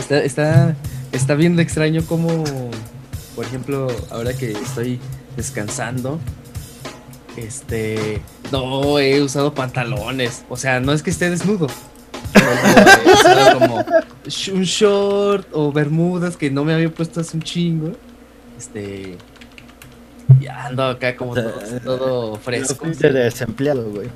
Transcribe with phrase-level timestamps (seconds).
[0.00, 0.76] Está, está,
[1.12, 2.44] está bien extraño como,
[3.36, 4.98] por ejemplo, ahora que estoy
[5.36, 6.18] descansando,
[7.36, 10.44] este, no he usado pantalones.
[10.48, 11.66] O sea, no es que esté desnudo.
[12.34, 13.84] He usado como
[14.54, 17.92] un short o bermudas que no me había puesto hace un chingo.
[18.58, 19.16] Este,
[20.40, 21.52] ya ando acá como todo,
[21.84, 22.86] todo fresco.
[22.86, 24.08] De desempleado, güey.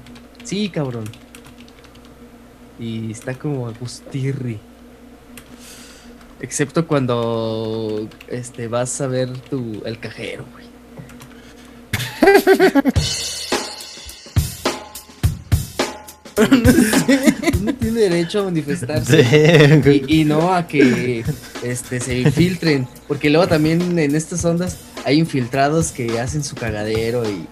[0.44, 1.04] Sí, cabrón.
[2.78, 4.58] Y está como Agustirri.
[6.40, 10.64] Excepto cuando este vas a ver tu el cajero, güey.
[17.60, 19.24] Uno tiene derecho a manifestarse
[19.82, 21.24] Sí, y, y no a que
[21.62, 27.24] este se infiltren, porque luego también en estas ondas hay infiltrados que hacen su cagadero
[27.24, 27.46] y, y,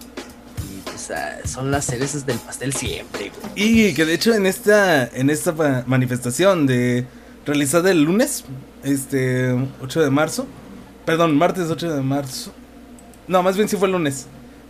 [0.83, 3.51] pues, ah, son las cerezas del pastel siempre, güey.
[3.55, 7.05] Y que de hecho en esta, en esta manifestación de
[7.45, 8.43] realizada el lunes,
[8.83, 10.47] este 8 de marzo,
[11.05, 12.51] perdón, martes 8 de marzo.
[13.27, 14.27] No, más bien sí fue el lunes.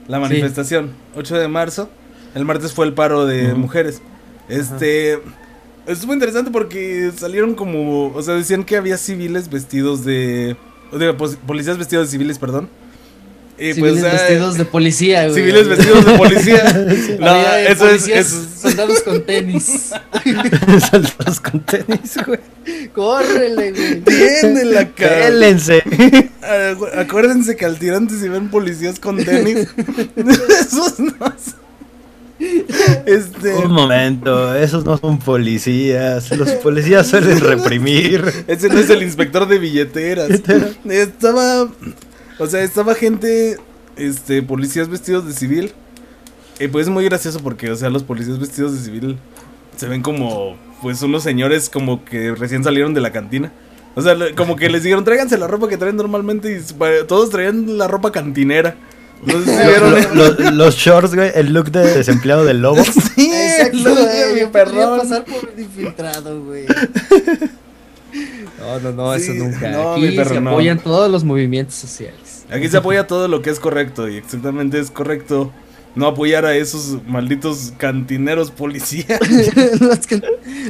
[0.07, 1.89] La manifestación, 8 de marzo.
[2.35, 4.01] El martes fue el paro de mujeres.
[4.49, 5.19] Este
[5.87, 10.55] estuvo interesante porque salieron como, o sea, decían que había civiles vestidos de
[10.91, 12.69] o de policías vestidos de civiles, perdón.
[13.69, 15.35] Y Civiles pues, ah, vestidos de policía, güey.
[15.35, 16.63] civiles vestidos de policía.
[17.19, 19.91] no, Había eso es, policías, eso es- soldados con tenis.
[20.91, 22.39] Saltos con tenis, güey.
[22.93, 24.01] Córrele, güey.
[24.01, 25.19] Tiéndela, cabrón.
[25.21, 25.83] Pélense.
[26.41, 29.67] Ah, güey, Acuérdense que al tirante si ven policías con tenis,
[30.15, 31.63] esos no son-
[33.05, 36.29] Este, Un momento, esos no son policías.
[36.31, 38.25] Los policías suelen reprimir.
[38.47, 40.29] ese no es el inspector de billeteras.
[40.89, 41.69] Estaba,
[42.43, 43.57] o sea, estaba gente,
[43.95, 45.73] este, policías vestidos de civil.
[46.59, 49.17] Y pues es muy gracioso porque, o sea, los policías vestidos de civil
[49.75, 53.51] se ven como, pues, unos señores como que recién salieron de la cantina.
[53.95, 57.29] O sea, como que les dijeron, tráiganse la ropa que traen normalmente y pa- todos
[57.29, 58.75] traían la ropa cantinera.
[59.25, 60.13] No sé si vieron eso.
[60.15, 62.83] Los, los shorts, güey, el look de desempleado del lobo.
[63.15, 64.51] Sí, Exacto, güey.
[64.51, 64.99] perrón.
[64.99, 66.65] pasar por infiltrado, güey.
[68.59, 69.69] No, no, no, eso nunca.
[69.69, 70.49] no, Aquí mi perro, se no.
[70.51, 72.19] apoyan todos los movimientos sociales.
[72.53, 75.51] Aquí se apoya todo lo que es correcto y exactamente es correcto
[75.95, 79.19] no apoyar a esos malditos cantineros policías.
[79.81, 80.23] los, can-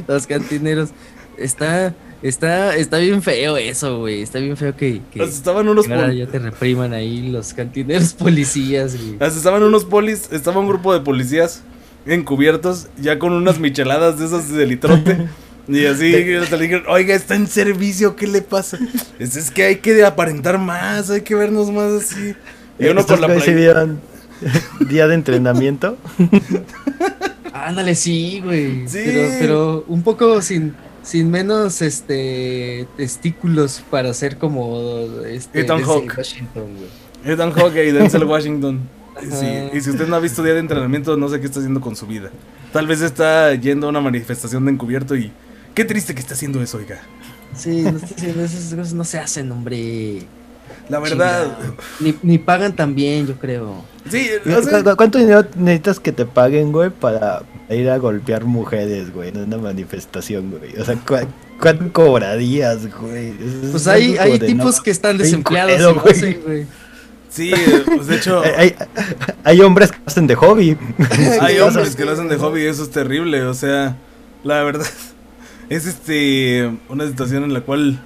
[0.08, 0.90] los cantineros.
[1.38, 4.22] Está, está, está bien feo eso, güey.
[4.22, 8.14] Está bien feo que, que, estaban unos que ahora ya te repriman ahí los cantineros
[8.18, 9.14] policías, güey.
[9.20, 11.64] hasta estaban unos polis, estaba un grupo de policías
[12.06, 15.28] encubiertos ya con unas micheladas de esas de litrote.
[15.68, 18.78] Y así hasta le dijeron, oiga, está en servicio, ¿qué le pasa?
[19.20, 22.36] Es, es que hay que aparentar más, hay que vernos más así.
[22.80, 24.02] Y uno con la güeyes sí play- vieron
[24.90, 25.98] día de entrenamiento.
[27.54, 28.88] Ándale, sí, güey.
[28.88, 29.00] Sí.
[29.06, 30.74] Pero, pero un poco sin,
[31.04, 36.18] sin menos este testículos para ser como este Ethan Hawke.
[36.18, 37.34] Washington, güey.
[37.34, 38.82] Ethan Hawke y Denzel Washington.
[39.22, 39.46] Sí,
[39.78, 41.96] y si usted no ha visto día de entrenamiento, no sé qué está haciendo con
[41.96, 42.32] su vida.
[42.74, 45.32] Tal vez está yendo a una manifestación de encubierto y
[45.74, 47.02] qué triste que está haciendo eso, oiga.
[47.56, 50.24] Sí, no estoy diciendo, esas cosas no se hacen, hombre.
[50.90, 51.58] La verdad.
[52.00, 53.86] Ni, ni pagan tan bien, yo creo.
[54.10, 57.98] Sí, ¿Cu- o sea, cu- ¿Cuánto dinero necesitas que te paguen, güey, para ir a
[57.98, 60.76] golpear mujeres, güey, en una manifestación, güey?
[60.80, 61.28] O sea, ¿cu-
[61.62, 63.30] ¿cuánto cobrarías, güey?
[63.30, 66.14] Es- Pues es hay, hay tipos no, que están desempleados culero, y lo güey.
[66.14, 66.66] hacen, güey.
[67.30, 67.54] sí,
[67.96, 68.76] pues de hecho, Hay,
[69.44, 70.78] hay- hombres que lo hacen de hobby.
[71.42, 73.44] hay hombres que lo hacen de hobby y eso es terrible.
[73.44, 73.96] O sea,
[74.44, 74.88] la verdad,
[75.70, 78.00] es este una situación en la cual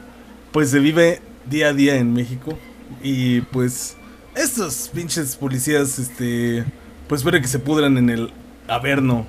[0.51, 2.57] pues se vive día a día en México.
[3.03, 3.95] Y pues,
[4.35, 6.65] estos pinches policías, este,
[7.07, 8.31] pues espero que se pudran en el
[8.67, 9.25] Averno.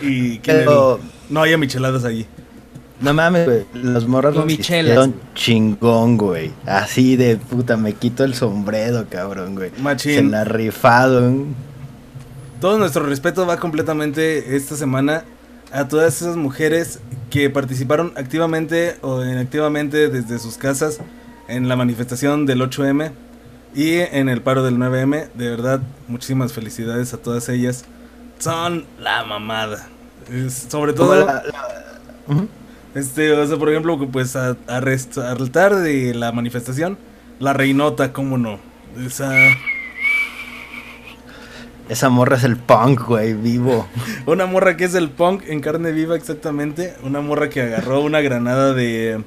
[0.00, 2.26] Y que Pero, no haya micheladas allí.
[3.00, 6.50] no mames, güey, los morros Con lo michelas, hicieron chingón, güey.
[6.66, 9.70] Así de puta, me quito el sombrero, cabrón, güey.
[9.70, 10.30] Se Machín.
[10.30, 11.54] la rifaron.
[12.60, 15.24] Todo nuestro respeto va completamente esta semana
[15.72, 17.00] a todas esas mujeres
[17.34, 21.00] que participaron activamente o inactivamente desde sus casas
[21.48, 23.10] en la manifestación del 8M
[23.74, 25.30] y en el paro del 9M.
[25.34, 27.86] De verdad, muchísimas felicidades a todas ellas.
[28.38, 29.88] Son la mamada.
[30.32, 31.42] Es- sobre todo, la-
[32.94, 34.80] este, o sea, por ejemplo, pues a, a
[35.74, 36.96] de la manifestación,
[37.40, 38.60] la reinota, cómo no.
[39.04, 39.32] Esa,
[41.88, 43.86] Esa morra es el punk, güey, vivo.
[44.26, 46.94] Una morra que es el punk en carne viva exactamente.
[47.02, 49.22] Una morra que agarró una granada de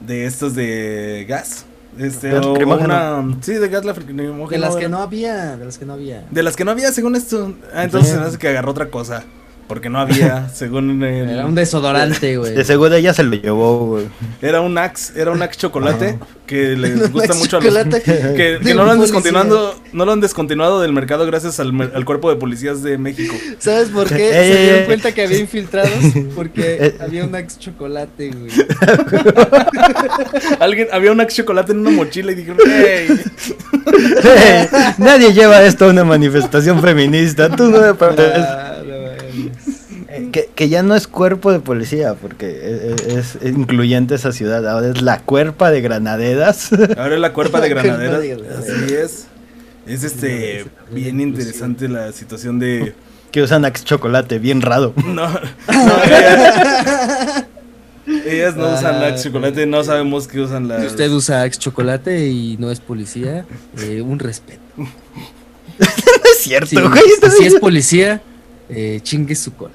[0.00, 1.64] de estos de gas.
[1.98, 4.48] Este, Gas o una, sí, de gas lacrimógeno.
[4.48, 6.24] De las que no había, de las que no había.
[6.30, 7.54] De las que no había, según esto.
[7.74, 9.24] Ah, entonces se me hace que agarró otra cosa.
[9.68, 12.54] Porque no había, según el- Era un desodorante, güey.
[12.54, 14.06] De seguro ella se lo llevó, güey.
[14.42, 18.00] Era un Axe, era un Axe chocolate que les gusta mucho a los chocolate
[18.34, 19.02] que, que no lo han policía.
[19.02, 23.34] descontinuado, no lo han descontinuado del mercado gracias al, cuerpo de policías de México.
[23.58, 24.30] ¿Sabes por qué?
[24.30, 24.86] Eh, Se eh, dieron eh.
[24.86, 25.90] cuenta que había infiltrados
[26.34, 26.94] porque Eh.
[27.00, 28.50] había un Axe chocolate, güey.
[30.60, 33.08] Alguien había un Axe chocolate en una mochila y dijeron, "Hey".
[34.98, 37.48] Nadie lleva esto a una manifestación feminista.
[37.54, 38.32] Tú no me pareces.
[38.38, 39.18] Ah, no mames.
[40.08, 44.32] Eh, Que, que ya no es cuerpo de policía, porque e- e- es, incluyente esa
[44.32, 44.66] ciudad.
[44.68, 46.70] Ahora es la cuerpa de granaderas.
[46.96, 48.20] Ahora es la cuerpa de granaderas.
[48.20, 48.64] de granaderas.
[48.68, 49.26] Así es.
[49.86, 52.94] Es este bien interesante la situación de
[53.30, 54.92] que usan Axe chocolate, bien raro.
[55.06, 55.30] no, no,
[56.04, 57.44] ellas,
[58.26, 61.58] ellas no usan Ah, Axe chocolate, no sabemos qué usan Si las usted usa Axe
[61.58, 63.44] chocolate y no es policía,
[63.78, 64.60] eh, un respeto.
[64.76, 64.86] No
[65.78, 67.00] es cierto, Si, güey.
[67.38, 68.20] si es policía,
[68.68, 69.74] eh, chingue su cola.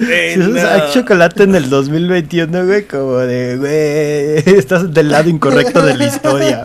[0.00, 0.92] Eh, Si usas no.
[0.92, 6.64] Chocolate en el 2021, güey, como de, güey, estás del lado incorrecto de la historia.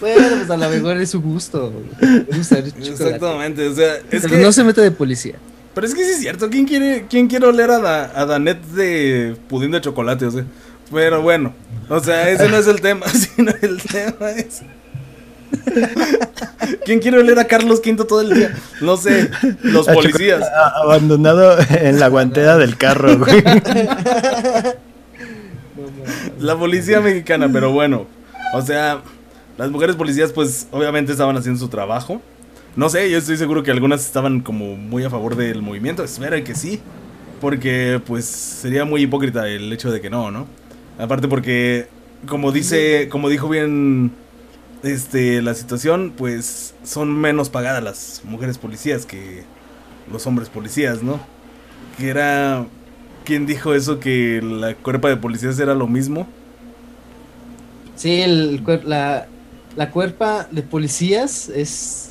[0.00, 1.72] Bueno, pues a lo mejor es su gusto.
[2.30, 2.88] usar chocolate.
[2.90, 5.34] Exactamente, o sea, es Pero que no se mete de policía.
[5.74, 8.60] Pero es que sí es cierto, ¿quién quiere, quién quiere oler a, Da- a Danet
[8.62, 10.26] de pudín de chocolate?
[10.26, 10.44] O sea,
[10.92, 11.54] pero bueno,
[11.88, 14.62] o sea, ese no es el tema, sino el tema es...
[16.84, 18.54] ¿Quién quiere oler a Carlos V todo el día?
[18.80, 19.30] No sé,
[19.62, 20.42] los A policías.
[20.82, 23.42] Abandonado en la guantera del carro, güey.
[26.38, 28.06] La policía mexicana, pero bueno,
[28.52, 29.00] o sea,
[29.56, 32.20] las mujeres policías pues obviamente estaban haciendo su trabajo.
[32.74, 36.42] No sé, yo estoy seguro que algunas estaban como muy a favor del movimiento, espero
[36.42, 36.80] que sí,
[37.40, 40.46] porque pues sería muy hipócrita el hecho de que no, ¿no?
[40.98, 41.86] Aparte porque
[42.26, 44.12] como dice, como dijo bien
[44.82, 49.44] este la situación, pues son menos pagadas las mujeres policías que
[50.10, 51.20] los hombres policías, ¿no?
[51.98, 52.66] Que era
[53.24, 56.26] ¿Quién dijo eso que la cuerpa de policías era lo mismo?
[57.94, 59.28] Sí, el, cuer- la,
[59.76, 62.10] la cuerpa de policías es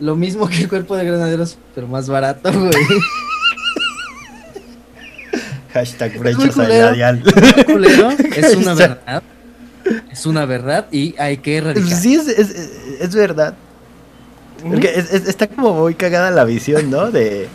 [0.00, 2.72] lo mismo que el cuerpo de granaderos, pero más barato, güey.
[5.72, 7.22] Hashtag muy brecha salarial.
[8.36, 8.74] Es una
[9.06, 9.22] verdad.
[10.10, 11.98] Es una verdad y hay que erradicar.
[11.98, 12.50] Sí, es, es,
[13.00, 13.54] es verdad.
[14.62, 17.10] Porque es- es- está como muy cagada la visión, ¿no?
[17.10, 17.48] De,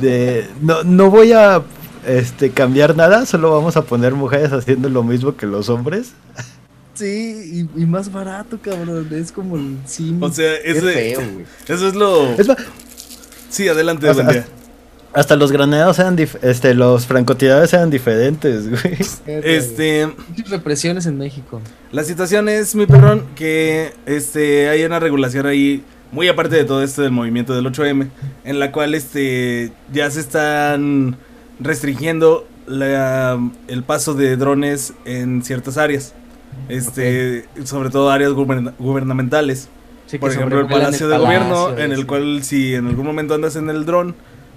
[0.00, 1.62] de no, no voy a
[2.06, 6.12] este, cambiar nada, solo vamos a poner mujeres haciendo lo mismo que los hombres.
[6.94, 9.08] Sí, y, y más barato, cabrón.
[9.12, 10.22] Es como el sim.
[10.22, 11.46] O sea, ese- feo, güey.
[11.68, 12.24] Eso es lo...
[12.38, 12.48] Es
[13.50, 14.46] Sí, adelante, O sea, buen día.
[15.16, 18.96] Hasta los granaderos eran este, los francotiradores eran diferentes, güey.
[19.26, 21.60] Este, Muchas represiones en México.
[21.92, 25.82] la situación es, mi perrón, que este hay una regulación ahí,
[26.12, 28.08] muy aparte de todo esto del movimiento del 8M,
[28.44, 31.16] en la cual este ya se están
[31.60, 36.14] restringiendo la- el paso de drones en ciertas áreas.
[36.68, 39.68] Este, sobre todo áreas guberna- gubernamentales.
[40.06, 42.04] Sí, Por ejemplo, el Palacio de palacio, Gobierno, en el sí.
[42.04, 44.14] cual si en algún momento andas en el dron,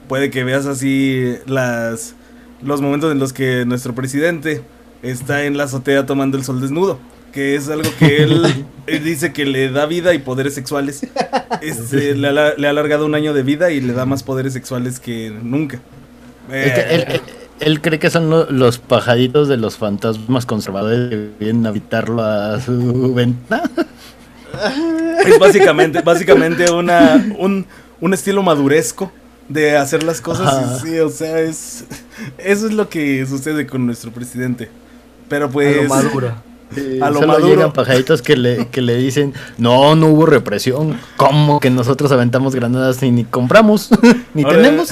[0.09, 2.15] puede que veas así las
[2.61, 4.61] los momentos en los que nuestro presidente
[5.01, 7.00] está en la azotea tomando el sol desnudo,
[7.31, 11.07] que es algo que él, él dice que le da vida y poderes sexuales.
[11.61, 14.51] Este, le, ha, le ha alargado un año de vida y le da más poderes
[14.51, 15.79] sexuales que nunca.
[16.51, 17.21] Es que él, él-
[17.61, 22.21] él cree que son lo- los pajaritos de los fantasmas conservadores que vienen a habitarlo
[22.23, 23.69] a su ventana.
[25.25, 27.66] Es básicamente, básicamente una, un,
[28.01, 29.11] un estilo maduresco
[29.49, 30.81] de hacer las cosas.
[30.83, 31.83] Y sí, o sea, es
[32.37, 34.69] eso es lo que sucede con nuestro presidente.
[35.27, 36.33] Pero pues A lo maduro.
[37.01, 37.47] A lo Solo maduro.
[37.47, 40.97] llegan pajaritos que le, que le dicen, no, no hubo represión.
[41.18, 43.89] ¿Cómo que nosotros aventamos granadas y ni compramos?
[44.35, 44.89] ni Ahora- tenemos.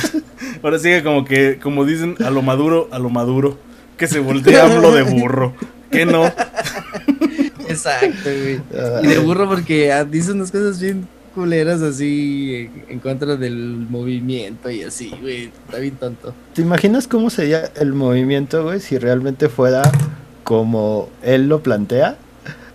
[0.63, 3.59] ahora sigue como que, como dicen, a lo maduro, a lo maduro,
[3.95, 5.53] que se voltea hablo de burro.
[5.91, 6.25] Que no.
[7.69, 8.59] Exacto, güey.
[9.03, 11.07] Y de burro porque ah, dice unas cosas bien
[11.37, 15.51] culeras así en, en contra del movimiento y así, güey.
[15.67, 16.33] Está bien tonto.
[16.55, 19.83] ¿Te imaginas cómo sería el movimiento, güey, si realmente fuera
[20.43, 22.17] como él lo plantea?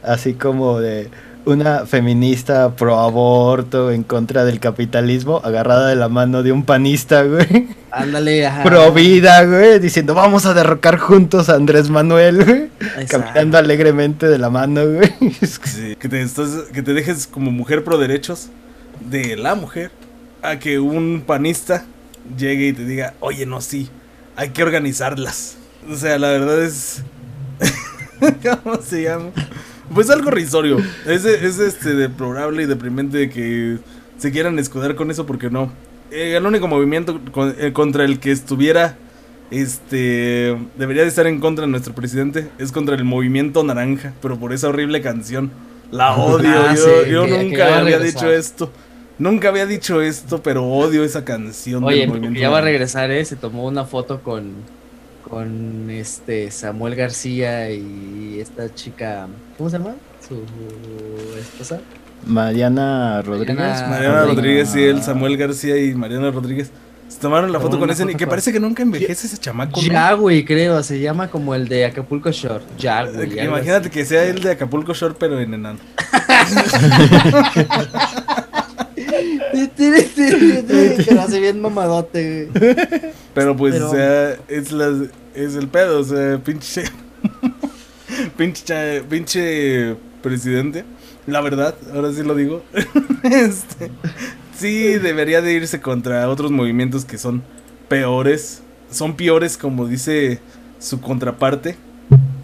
[0.04, 1.09] Así como de
[1.44, 7.22] una feminista pro aborto en contra del capitalismo, agarrada de la mano de un panista,
[7.25, 8.62] güey, Ándale, ajá.
[8.62, 12.68] pro vida, güey, diciendo vamos a derrocar juntos a Andrés Manuel, güey,
[13.00, 13.18] Exacto.
[13.26, 15.12] caminando alegremente de la mano, güey.
[15.40, 18.49] Es que- Sí, que, te estás- que te dejes como mujer pro derechos
[19.00, 19.90] de la mujer
[20.42, 21.84] a que un panista
[22.38, 23.88] llegue y te diga, oye, no, sí,
[24.37, 25.56] hay que organizarlas.
[25.90, 27.02] O sea, la verdad es...
[28.62, 29.30] ¿Cómo se llama?
[29.94, 30.78] Pues algo risorio.
[31.06, 33.78] Es, es este deplorable y deprimente que
[34.18, 35.72] se quieran escudar con eso porque no.
[36.11, 38.96] eh, el único movimiento con- eh, contra el que estuviera,
[39.50, 44.38] este, debería de estar en contra de nuestro presidente, es contra el movimiento naranja, pero
[44.38, 45.50] por esa horrible canción.
[45.90, 48.72] La odio, Ah, yo, sí, yo que- nunca había dicho esto.
[49.18, 53.11] Nunca había dicho esto, pero odio esa canción Oye, del movimiento ya va a regresar,
[53.11, 53.25] ¿eh?
[53.25, 54.52] Se tomó una foto con,
[55.28, 59.26] con este Samuel García y esta chica,
[59.56, 59.94] ¿cómo se llama?
[60.26, 60.42] Su
[61.38, 61.80] esposa.
[62.26, 63.56] Mariana Rodríguez.
[63.56, 65.02] Mariana Mariana Rodríguez y él, Ah.
[65.02, 66.70] Samuel García y Mariana Rodríguez.
[67.08, 69.80] Se tomaron la foto con ese y foto que parece que nunca envejece ese chamaco.
[69.82, 72.64] Ya, güey, creo, se llama como el de Acapulco Shore.
[72.78, 73.38] Ya, güey.
[73.38, 75.78] Imagínate que sea el de Acapulco Shore, pero en enano.
[81.14, 82.75] Lo hace bien mamadote, güey.
[83.35, 86.85] Pero pues, Pero- o sea, es, la, es el pedo, o sea, pinche.
[88.37, 90.85] pinche, pinche presidente.
[91.26, 92.62] La verdad, ahora sí lo digo.
[93.23, 93.90] este,
[94.59, 97.42] sí, debería de irse contra otros movimientos que son
[97.88, 98.62] peores.
[98.90, 100.40] Son peores, como dice
[100.78, 101.76] su contraparte.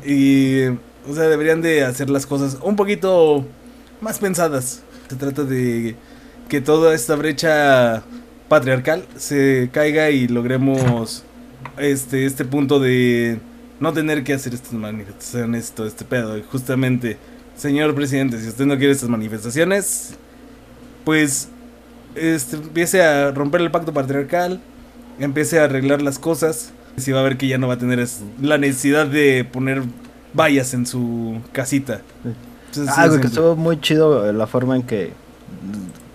[0.07, 3.45] Y, o sea, deberían de hacer las cosas un poquito
[4.01, 4.83] más pensadas.
[5.09, 5.97] Se trata de
[6.49, 8.03] que toda esta brecha
[8.49, 11.25] patriarcal se caiga y logremos
[11.77, 13.39] este, este punto de
[13.81, 16.37] no tener que hacer estas manifestaciones, todo este pedo.
[16.39, 17.19] Y justamente,
[17.57, 20.15] señor presidente, si usted no quiere estas manifestaciones,
[21.05, 21.49] pues
[22.15, 24.61] este, empiece a romper el pacto patriarcal,
[25.19, 26.73] empiece a arreglar las cosas.
[26.97, 28.05] Si va a ver que ya no va a tener
[28.41, 29.83] la necesidad de poner
[30.35, 32.01] vallas en su casita.
[32.71, 35.13] Entonces, güey, que estuvo muy chido la forma en que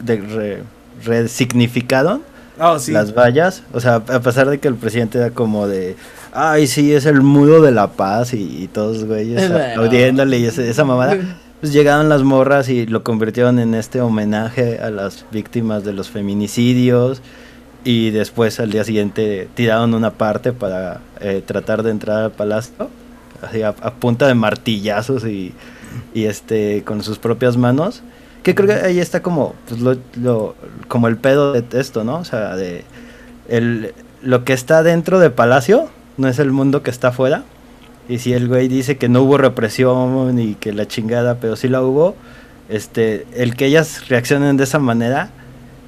[0.04, 0.64] de, re-
[1.06, 2.22] resignificaron
[2.60, 2.92] Ah, sí.
[2.92, 3.64] las vallas.
[3.74, 5.96] O sea, a pesar de que el presidente era como de,
[6.34, 9.66] ay, sí, es el mudo de la paz y, y todos, güeyes, Bueno.
[9.72, 11.18] aplaudiéndole y ese- esa mamada.
[11.62, 16.10] Pues llegaron las morras y lo convirtieron en este homenaje a las víctimas de los
[16.10, 17.22] feminicidios.
[17.86, 22.90] Y después al día siguiente tiraron una parte para eh, tratar de entrar al palacio.
[23.42, 25.54] Así a, a punta de martillazos y,
[26.14, 28.02] y este con sus propias manos.
[28.44, 30.56] Que creo que ahí está como, pues, lo, lo-
[30.88, 32.18] como el pedo de esto, ¿no?
[32.18, 32.84] O sea, de
[33.50, 37.44] el, lo que está dentro del palacio no es el mundo que está afuera.
[38.10, 41.70] Y si el güey dice que no hubo represión y que la chingada, pero sí
[41.70, 42.16] la hubo,
[42.68, 45.30] este, el que ellas reaccionen de esa manera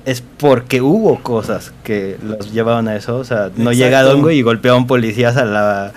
[0.06, 3.18] es porque hubo cosas que los llevaron a eso.
[3.18, 3.72] O sea, no Exacto.
[3.72, 5.92] llegaron, güey, y golpearon policías a la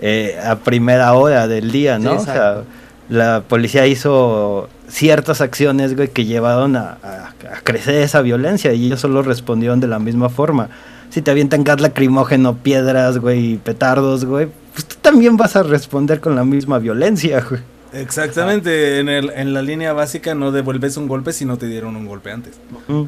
[0.00, 2.12] eh, a primera hora del día, ¿no?
[2.12, 2.62] Sí, o sea.
[3.08, 8.86] La policía hizo ciertas acciones, güey, que llevaron a, a- a crecer esa violencia y
[8.86, 10.68] ellos solo respondieron de la misma forma.
[11.10, 16.20] Si te avientan gas lacrimógeno, piedras, güey, petardos, güey, pues tú también vas a responder
[16.20, 17.60] con la misma violencia, güey.
[17.92, 21.94] Exactamente, en, el, en la línea básica no devuelves un golpe si no te dieron
[21.94, 22.54] un golpe antes.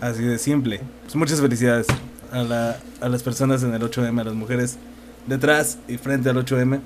[0.00, 0.81] Así de simple.
[1.03, 1.87] Pues muchas felicidades
[2.31, 4.79] a, la, a las personas en el 8M, a las mujeres
[5.26, 6.81] detrás y frente al 8M.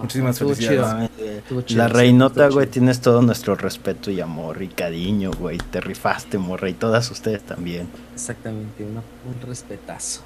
[0.00, 1.10] Muchísimas Estuvo felicidades.
[1.46, 1.62] chido.
[1.62, 5.58] Chido, La reinota, güey, tienes todo nuestro respeto y amor y cariño, güey.
[5.58, 7.88] Te rifaste, morra, y todas ustedes también.
[8.14, 10.22] Exactamente, una- un respetazo.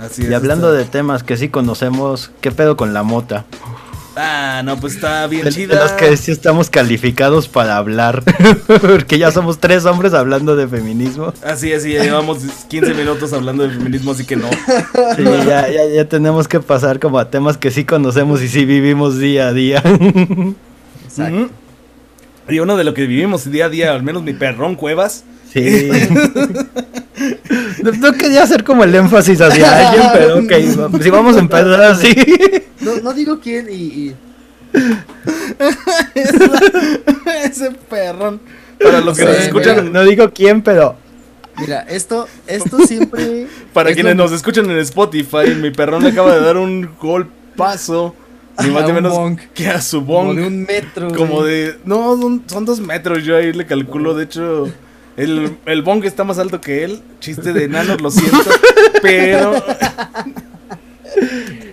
[0.00, 0.30] Así es.
[0.30, 3.44] Y hablando está- de temas que sí conocemos, ¿qué pedo con la mota?
[4.22, 5.82] Ah, no, pues está bien De, de chida.
[5.82, 8.22] los que sí estamos calificados para hablar.
[8.66, 11.32] Porque ya somos tres hombres hablando de feminismo.
[11.42, 14.50] Así es, y ya llevamos 15 minutos hablando de feminismo, así que no.
[15.16, 18.66] Sí, ya, ya, ya tenemos que pasar como a temas que sí conocemos y sí
[18.66, 19.82] vivimos día a día.
[21.06, 21.50] Exacto.
[22.50, 25.24] Y uno de lo que vivimos día a día, al menos mi perrón Cuevas.
[25.52, 25.88] Sí.
[27.82, 31.82] No, no quería hacer como el énfasis hacia alguien, pero ok, si vamos a empezar
[31.82, 32.14] así.
[32.80, 34.16] No, no digo quién y, y-
[37.44, 38.40] Ese perrón.
[38.82, 39.90] Para los que Sí, nos escuchan, mira.
[39.90, 40.96] No digo quién, pero
[41.58, 43.46] mira, esto, esto siempre.
[43.72, 46.88] para es quienes lo- nos escuchan en Spotify, mi perrón le acaba de dar un
[47.00, 48.14] golpazo.
[48.62, 49.40] Ni más ni menos bonk.
[49.54, 50.36] que a su como bong.
[50.36, 51.14] de un metro.
[51.14, 51.50] Como güey.
[51.50, 51.76] de.
[51.86, 53.24] No, son, son dos metros.
[53.24, 54.12] Yo ahí le calculo.
[54.14, 54.68] De hecho,
[55.16, 57.00] el, el bong está más alto que él.
[57.20, 58.50] Chiste de enanos, lo siento.
[59.00, 59.54] Pero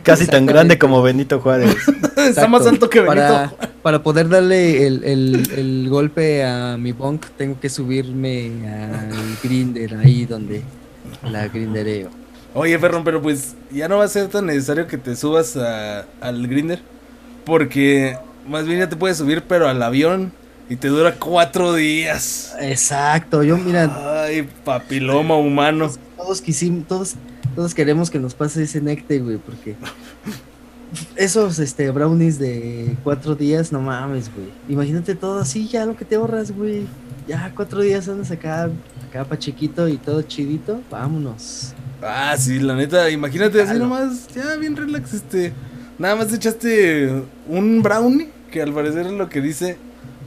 [0.03, 1.75] casi tan grande como Benito Juárez.
[2.17, 3.15] está más alto que Benito.
[3.22, 9.38] Para, para poder darle el, el- el golpe a mi bonk, tengo que subirme al
[9.44, 10.62] grinder ahí donde
[11.24, 12.10] la grindereo.
[12.53, 16.06] Oye, Ferron, pero pues ya no va a ser tan necesario que te subas a-
[16.22, 16.79] al grinder.
[17.46, 18.17] Porque
[18.48, 20.32] más bien ya te puedes subir, pero al avión.
[20.70, 22.53] Y te dura cuatro días.
[22.60, 25.89] Exacto, yo mira, Ay, papiloma humano.
[26.18, 27.16] Todos quisimos, todos,
[27.56, 29.76] todos queremos que nos pase ese necte, güey, porque
[31.16, 34.48] esos este brownies de cuatro días, no mames, güey.
[34.70, 36.86] Imagínate todo así, ya lo que te ahorras, güey.
[37.28, 38.70] ya cuatro días andas acá,
[39.10, 41.74] acá pa' chiquito y todo chidito, vámonos.
[42.02, 45.54] Ah, sí, la neta, imagínate así nomás, ya bien relax, este.
[45.98, 49.78] Nada más echaste un brownie, que al parecer es lo que dice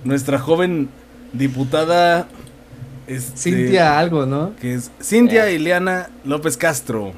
[0.04, 0.88] nuestra joven
[1.32, 2.26] diputada.
[3.06, 4.54] Este, Cintia algo, ¿no?
[4.60, 5.54] Que es Cintia Eh.
[5.54, 7.12] Ileana López Castro.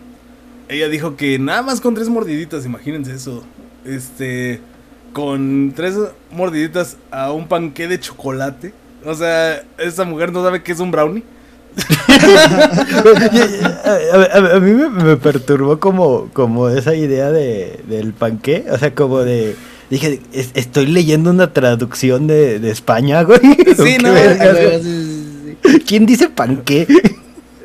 [0.69, 3.43] Ella dijo que nada más con tres mordiditas, imagínense eso.
[3.85, 4.61] Este.
[5.13, 5.95] Con tres
[6.31, 8.73] mordiditas a un panqué de chocolate.
[9.05, 11.23] O sea, esa mujer no sabe qué es un brownie.
[13.85, 13.91] a,
[14.39, 18.65] a- a mí me, me perturbó como, como esa idea de, del panqué.
[18.71, 19.57] O sea, como de.
[19.91, 23.39] Dije, "Es- estoy leyendo una traducción de, de España, güey.
[23.79, 24.39] ¿O qué no, Sí, güey?
[24.39, 25.12] sí, sí, sí.
[25.87, 26.87] ¿Quién dice panqué?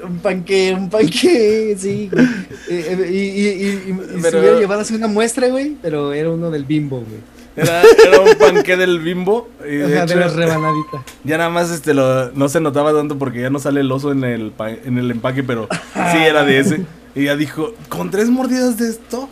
[0.08, 2.26] Un panque, un panque, sí, güey.
[2.70, 5.76] Eh, eh, y, y, y, y- y Pero- se hubiera llevado así una muestra, güey,
[5.82, 7.20] pero era uno del bimbo, güey.
[7.58, 9.50] Era, era un panqué del bimbo.
[9.68, 11.04] Y de Ajá, hecho, de la rebanadita.
[11.24, 14.12] ya nada más este lo, no se notaba tanto porque ya no sale el oso
[14.12, 14.54] en el,
[14.86, 15.68] en el empaque, pero
[16.12, 16.82] sí era de ese.
[17.16, 19.28] Y ella dijo, con tres mordidas de esto,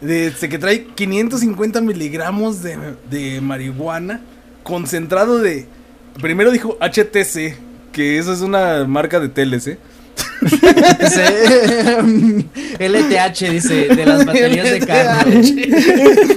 [0.00, 2.78] de, este, que trae 550 miligramos de,
[3.10, 4.20] de marihuana,
[4.62, 5.66] concentrado de...
[6.22, 7.56] Primero dijo HTC,
[7.96, 9.78] que eso es una marca de teles, ¿eh?
[11.00, 11.24] Dice,
[12.78, 15.30] LTH, dice, de las baterías de carro.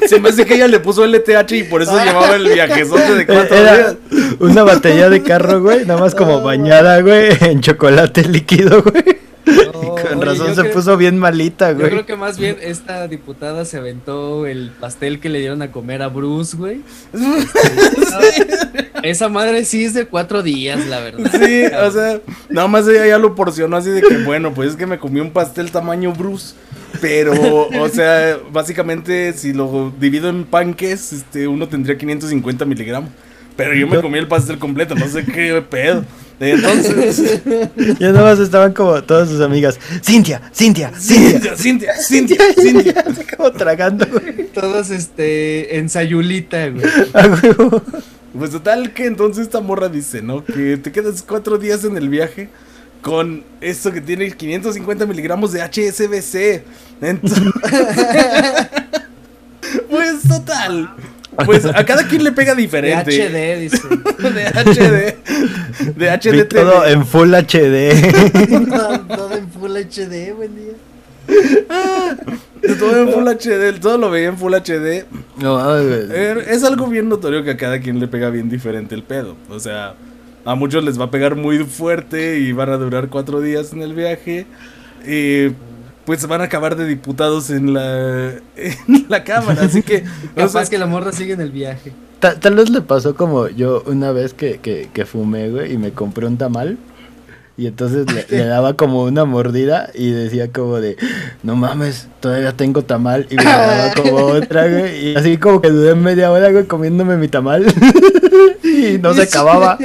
[0.08, 3.26] Se me hace que ella le puso LTH y por eso llevaba el viajezote de
[3.26, 3.96] cuatro Era días.
[4.40, 5.86] una batería de carro, güey.
[5.86, 9.04] Nada más como Oh, bañada, güey, en chocolate líquido, güey.
[9.74, 11.90] No, Con razón yo se creo- puso bien malita, Yo güey.
[11.92, 16.02] creo que más bien esta diputada se aventó el pastel que le dieron a comer
[16.02, 16.82] a Bruce, güey.
[19.04, 21.32] Esa madre sí es de cuatro días, la verdad.
[21.32, 24.76] Sí, o sea, nada más ella ya lo porcionó así de que, bueno, pues es
[24.76, 26.54] que me comí un pastel tamaño Bruce.
[27.02, 27.34] Pero,
[27.68, 33.12] o sea, básicamente si lo divido en panques, este, uno tendría 550 miligramos.
[33.56, 36.04] Pero yo me Yo- comí el pastel completo, no sé qué pedo.
[36.40, 37.42] Entonces,
[38.00, 39.80] Ya nada más estaban como todas sus amigas.
[40.04, 41.56] Cintia, Cintia, Cintia.
[41.56, 43.06] Cintia, Cintia, Cintia,
[43.38, 44.48] como tragando, güey.
[44.48, 46.86] Todos este en sayulita, güey.
[47.14, 47.82] A huevo.
[48.38, 50.46] Pues total que entonces esta morra dice, ¿no?
[50.46, 52.50] Que te quedas cuatro días en el viaje
[53.02, 56.64] con esto que tiene 550 miligramos de HSBC.
[57.02, 57.44] Entonces,
[59.90, 60.90] pues total.
[61.46, 63.12] Pues a cada quien le pega De diferente.
[63.12, 63.82] HD, dice.
[64.20, 65.96] De HD.
[65.96, 66.48] De Vi HD.
[66.48, 68.68] todo en Full HD.
[68.70, 70.74] todo, todo en Full HD, buen día.
[72.78, 73.80] Todo en Full HD.
[73.80, 75.06] Todo lo veía en Full HD.
[75.42, 75.60] No.
[75.80, 79.36] Eh, Es algo bien notorio que a cada quien le pega bien diferente el pedo.
[79.50, 79.94] O sea,
[80.46, 83.82] a muchos les va a pegar muy fuerte y van a durar cuatro días en
[83.82, 84.46] el viaje.
[85.08, 85.54] Y
[86.10, 89.62] pues van a acabar de diputados en la, en la cámara.
[89.62, 89.98] Así que,
[90.34, 91.92] o Capaz sea, que la morra sigue en el viaje.
[92.20, 95.78] Ta- Tal vez le pasó como yo una vez que, que, que fumé, güey, y
[95.78, 96.80] me compré un tamal.
[97.58, 100.98] Y entonces le, le daba como una mordida y decía como de,
[101.44, 103.28] no mames, todavía tengo tamal.
[103.30, 105.10] Y me daba como otra, güey.
[105.10, 107.68] Y así como que dudé media hora, güey, comiéndome mi tamal.
[108.64, 109.78] y no se acababa.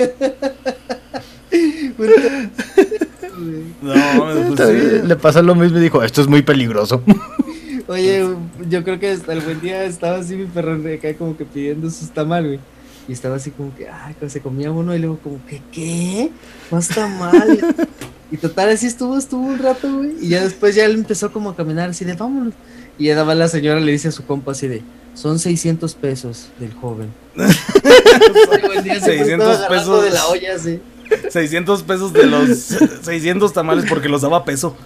[3.82, 5.06] No, pues sí.
[5.06, 7.02] Le pasó lo mismo y dijo, esto es muy peligroso.
[7.86, 8.24] Oye,
[8.68, 11.44] yo creo que hasta el buen día estaba así mi perro de acá como que
[11.44, 12.60] pidiendo sus tamal, güey.
[13.06, 16.30] Y estaba así como que, ay, se comía uno y luego como que, ¿qué?
[16.70, 17.74] Más tamal.
[18.32, 20.12] y total, así estuvo, estuvo un rato, güey.
[20.22, 22.54] Y ya después ya él empezó como a caminar así de, vámonos.
[22.98, 26.48] Y ya daba la señora, le dice a su compa así de, son 600 pesos
[26.58, 27.12] del joven.
[27.36, 30.04] Ay, buen día, siempre 600 estaba agarrando pesos.
[30.04, 30.80] de la olla, así.
[31.30, 32.48] 600 pesos de los
[33.02, 34.76] 600 tamales porque los daba peso.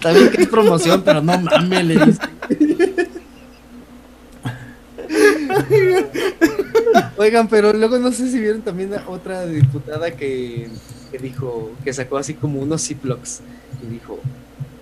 [0.00, 2.20] También que es promoción, pero no mames, le dice.
[7.16, 10.68] Oigan, pero luego no sé si vieron también a otra diputada que,
[11.10, 13.40] que dijo, que sacó así como unos Ziplocs
[13.82, 14.18] y dijo,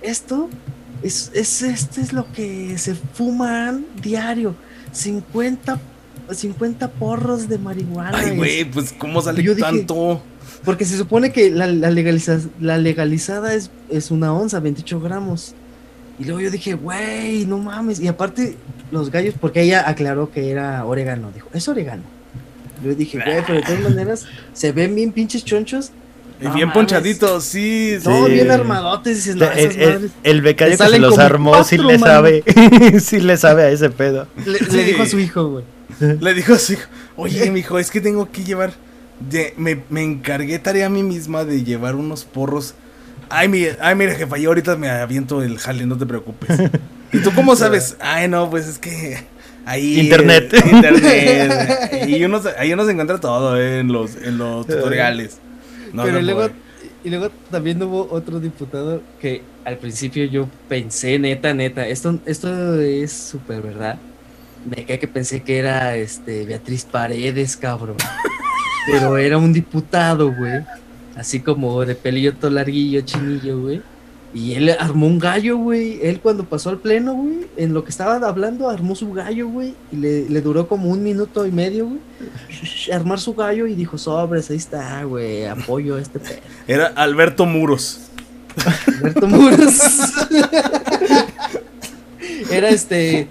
[0.02, 0.48] esto
[1.02, 4.54] es, es, este es lo que se fuman diario,
[4.92, 5.78] 50,
[6.30, 8.12] 50 porros de marihuana.
[8.18, 10.22] Ay, güey, pues ¿cómo sale Yo dije- tanto?
[10.64, 15.54] porque se supone que la, la, legaliza- la legalizada es, es una onza, 28 gramos.
[16.18, 17.98] Y luego yo dije, güey, no mames.
[17.98, 18.56] Y aparte,
[18.92, 21.32] los gallos, porque ella aclaró que era orégano.
[21.32, 22.02] Dijo, es orégano.
[22.84, 25.90] Yo dije, güey, pero de todas maneras, se ven bien pinches chonchos.
[26.40, 26.74] Y No bien mames.
[26.74, 27.94] ponchaditos, sí.
[28.04, 28.32] No, Sí.
[28.32, 29.16] bien armadotes.
[29.16, 32.44] Dices, no, el, el- el becario que se salen los armó sí le sabe.
[33.00, 34.26] sí le sabe a ese pedo.
[34.44, 34.76] Le, Sí.
[34.76, 35.64] le dijo a su hijo, güey.
[36.20, 36.76] Le dijo así,
[37.16, 38.72] oye, mijo, es que tengo que llevar.
[39.30, 42.74] de- me, me encargué tarea a mí misma de llevar unos porros.
[43.28, 46.58] Ay, mi, ay, mira, jefa, yo ahorita me aviento el jale, no te preocupes.
[47.12, 47.96] ¿Y tú cómo sabes?
[48.00, 49.18] Ay, no, pues es que
[49.64, 50.52] Ahí, Internet.
[50.54, 52.08] eh, internet.
[52.08, 55.38] y uno, ahí uno se encuentra todo eh, en los, en los tutoriales.
[55.92, 56.54] No Pero luego, puede.
[57.04, 62.80] y luego también hubo otro diputado que al principio yo pensé, neta, neta, esto, esto
[62.80, 63.98] es súper verdad.
[64.64, 67.96] Me cae que pensé que era este Beatriz Paredes, cabrón.
[68.86, 70.64] Pero era un diputado, güey.
[71.16, 73.82] Así como de pelillo todo larguillo, chinillo, güey.
[74.34, 75.98] Y él armó un gallo, güey.
[76.02, 79.74] Él cuando pasó al pleno, güey, en lo que estaban hablando, armó su gallo, güey.
[79.92, 82.00] Y le, le duró como un minuto y medio, güey.
[82.92, 85.44] Armar su gallo y dijo, sobres, ahí está, güey.
[85.44, 86.40] Apoyo a este pedo.
[86.66, 88.00] Era Alberto Muros.
[88.86, 89.78] Alberto Muros.
[92.50, 93.28] Era este.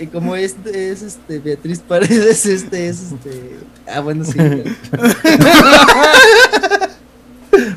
[0.00, 3.58] Eh, Como este es este Beatriz Paredes, este es este.
[3.86, 4.38] Ah, bueno, sí.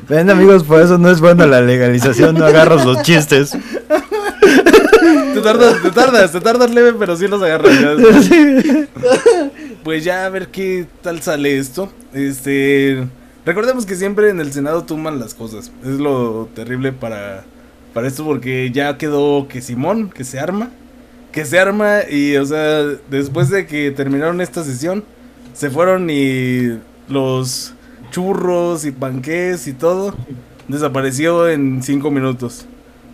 [0.07, 3.51] Ven amigos, por eso no es bueno la legalización, no agarras los chistes.
[5.33, 7.73] Te tardas, te tardas, te tardas leve, pero sí los agarras.
[9.83, 11.91] Pues ya a ver qué tal sale esto.
[12.13, 13.05] Este.
[13.45, 15.73] Recordemos que siempre en el Senado tumban las cosas.
[15.83, 17.43] Es lo terrible para,
[17.93, 20.69] para esto porque ya quedó que Simón, que se arma.
[21.34, 25.04] Que se arma y, o sea, después de que terminaron esta sesión,
[25.54, 27.74] se fueron y los
[28.12, 30.15] churros y panqués y todo
[30.67, 32.65] desapareció en cinco minutos.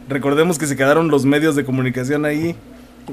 [0.07, 2.55] Recordemos que se quedaron los medios de comunicación ahí.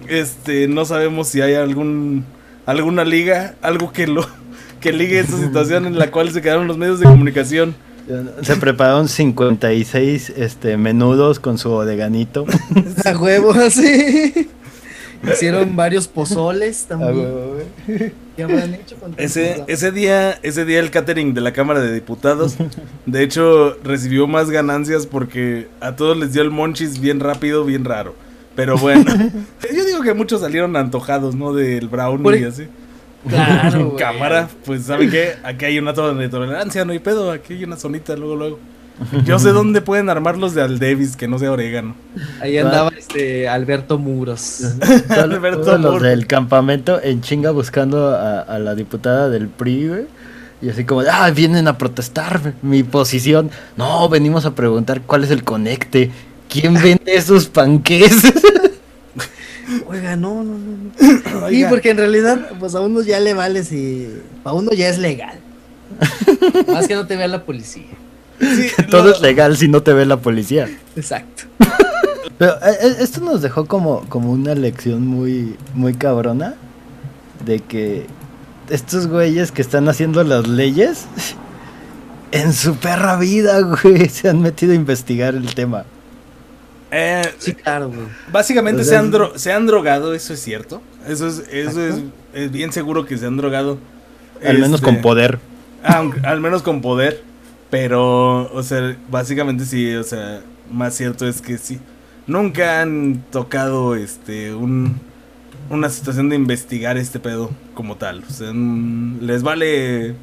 [0.09, 2.25] Este, no sabemos si hay algún
[2.66, 4.27] alguna liga, algo que lo
[4.81, 7.75] que ligue esta situación en la cual se quedaron los medios de comunicación.
[8.42, 12.47] Se prepararon 56 este, menudos con su odeganito.
[13.05, 14.49] A huevo, así.
[15.32, 17.28] Hicieron varios pozoles Ah, también.
[18.36, 21.92] ¿Qué habrán hecho con Ese, ese día, ese día el catering de la Cámara de
[21.92, 22.56] Diputados,
[23.06, 27.84] de hecho, recibió más ganancias porque a todos les dio el monchis bien rápido, bien
[27.84, 28.14] raro.
[28.54, 29.04] Pero bueno,
[29.74, 31.52] yo digo que muchos salieron antojados, ¿no?
[31.54, 32.66] Del brownie Por- y así.
[33.28, 35.32] Claro, cámara, pues ¿saben qué?
[35.42, 38.58] Aquí hay una zona de tolerancia, no hay pedo, aquí hay una zonita, luego, luego.
[39.24, 41.94] Yo sé dónde pueden armarlos de Aldevis, que no sea orégano.
[42.40, 44.62] Ahí andaba este Alberto Muros.
[45.09, 50.06] Alberto todos los del campamento en chinga buscando a, a la diputada del PRI, güey.
[50.62, 53.50] Y así como, ah, vienen a protestar mi posición.
[53.76, 56.11] No, venimos a preguntar cuál es el conecte.
[56.48, 58.22] ¿Quién vende esos panques?
[59.88, 60.76] Oiga, no, no, no.
[60.76, 61.48] no.
[61.50, 64.09] Sí, porque en realidad, pues a uno ya le vale si.
[64.44, 65.38] A uno ya es legal.
[66.72, 67.85] Más que no te vea la policía.
[68.40, 70.68] Sí, Todo lo- es legal si no te ve la policía.
[70.96, 71.44] Exacto.
[72.38, 76.55] Pero eh, eh, esto nos dejó como, como una lección muy, muy cabrona
[77.44, 78.07] de que
[78.68, 81.07] estos güeyes que están haciendo las leyes
[82.33, 85.85] en su perra vida, güey, se han metido a investigar el tema.
[86.90, 88.07] Eh, Sí, claro, güey.
[88.31, 90.83] Básicamente O se, han dro- se han drogado, eso es cierto.
[91.09, 91.96] Eso es, eso es,
[92.35, 93.79] es bien seguro que se han drogado.
[94.44, 95.38] Al menos Este, con poder.
[95.85, 97.22] aunque- al menos con poder.
[97.70, 101.81] Pero, o sea, básicamente sí, o sea, más cierto es que sí.
[102.26, 104.96] Nunca han tocado este un
[105.70, 108.24] una situación de investigar este pedo como tal.
[108.29, 110.14] O sea, mm, les vale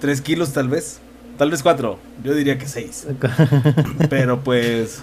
[0.00, 1.00] 3 kilos tal vez.
[1.36, 1.98] Tal vez 4.
[2.24, 3.08] Yo diría que 6.
[4.10, 5.02] Pero pues,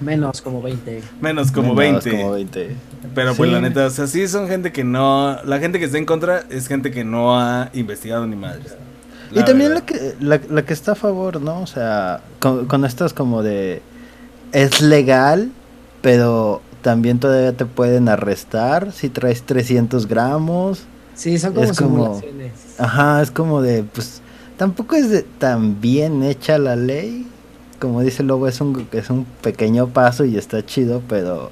[0.00, 1.00] Menos como 20.
[1.20, 2.20] menos como Menos 20.
[2.22, 2.76] como 20.
[3.14, 5.38] Pero pues la neta, o sea, sí son gente que no.
[5.44, 8.74] La gente que está en contra es gente que no ha investigado ni madres.
[9.32, 11.60] Y también la que, la, la que está a favor, ¿no?
[11.60, 13.82] O sea, con, con estas como de...
[14.52, 15.50] Es legal,
[16.02, 20.84] pero también todavía te pueden arrestar si traes 300 gramos.
[21.16, 22.22] Sí, son como Es como-.
[22.78, 24.20] Ajá, es como de, pues,
[24.56, 27.26] tampoco es de tan bien hecha la ley.
[27.80, 31.50] Como dice Lobo, es un, es un pequeño paso y está chido, pero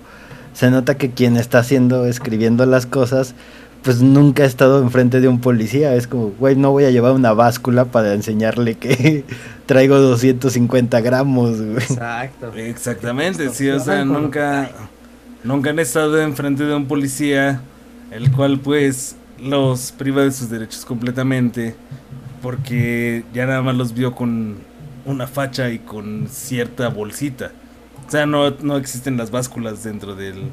[0.54, 3.34] se nota que quien está haciendo, escribiendo las cosas,
[3.84, 5.94] pues nunca ha estado enfrente de un policía.
[5.94, 9.24] Es como, güey, no voy a llevar una báscula para enseñarle que
[9.66, 11.76] traigo 250 gramos, güey.
[11.76, 12.52] Exacto.
[12.54, 14.70] Exactamente, sí, o sea, nunca.
[15.44, 17.60] Nunca han estado enfrente de un policía,
[18.10, 21.76] el cual pues los priva de sus derechos completamente,
[22.40, 24.56] porque ya nada más los vio con
[25.04, 27.52] una facha y con cierta bolsita.
[28.08, 30.44] O sea, no, no existen las básculas dentro del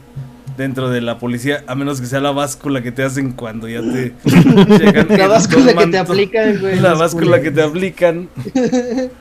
[0.58, 3.82] dentro de la policía, a menos que sea la báscula que te hacen cuando ya
[3.82, 4.14] te
[4.80, 6.80] llegan La báscula que te aplican, güey.
[6.80, 8.30] La báscula que te aplican.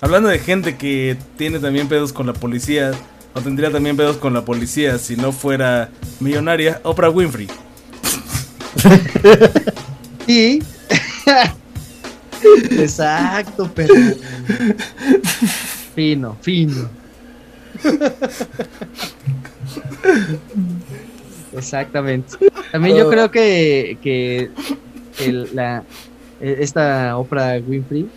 [0.00, 2.92] Hablando de gente que tiene también pedos con la policía,
[3.34, 5.90] o tendría también pedos con la policía si no fuera
[6.20, 7.48] millonaria, Oprah Winfrey.
[10.28, 10.62] Sí.
[12.70, 13.94] Exacto, pero.
[15.98, 16.88] Fino, fino.
[21.52, 22.36] Exactamente.
[22.70, 24.50] También yo creo que, que
[25.18, 25.82] el- la,
[26.40, 28.08] eh, esta Oprah Winfrey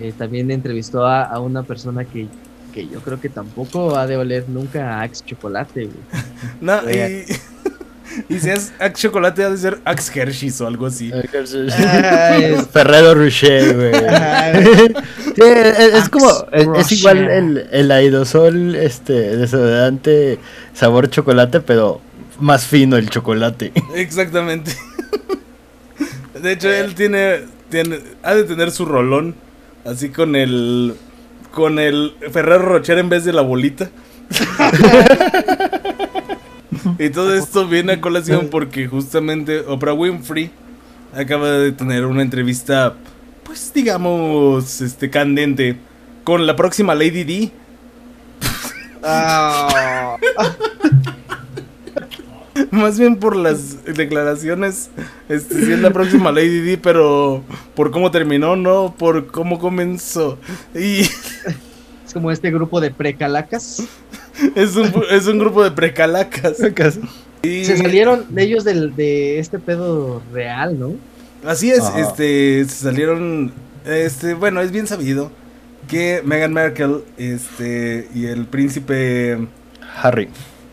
[0.00, 2.26] eh, también entrevistó a, a una persona que,
[2.74, 5.96] que yo creo que tampoco ha de oler nunca a Axe Chocolate, güey.
[6.60, 7.24] No, y,
[8.28, 11.10] y si es Axe Chocolate, ha de ser Axe Hershey's o algo así.
[11.12, 13.92] Ah, Ferrero Rocher, güey.
[15.34, 20.38] Sí, es, es como, es, es igual el, el aerosol, este, desodorante
[20.74, 22.02] sabor chocolate, pero
[22.38, 23.72] más fino el chocolate.
[23.94, 24.72] Exactamente.
[26.40, 28.00] De hecho, él tiene, tiene.
[28.22, 29.34] Ha de tener su rolón.
[29.84, 30.94] Así con el.
[31.52, 33.90] Con el Ferrero Rocher en vez de la bolita.
[36.98, 40.50] Y todo esto viene a colación porque justamente Oprah Winfrey
[41.14, 42.94] acaba de tener una entrevista,
[43.44, 45.76] pues digamos, este candente
[46.24, 47.50] con la próxima Lady D.
[49.04, 50.16] Ah,
[52.70, 54.90] Más bien por las declaraciones,
[55.28, 57.42] este, sí es la próxima Lady D, pero
[57.74, 60.38] por cómo terminó, no por cómo comenzó.
[60.74, 63.82] Y es como este grupo de precalacas.
[64.54, 66.56] Es un, es un grupo de precalacas.
[67.44, 70.94] Y Se salieron de ellos del, de este pedo real, ¿no?
[71.44, 73.50] Así es, este, se salieron,
[73.84, 75.32] este, bueno, es bien sabido
[75.88, 79.48] que Meghan Markle, este, y el príncipe,
[80.00, 80.28] Harry.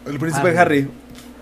[0.06, 0.58] el príncipe Harry.
[0.58, 0.88] Harry,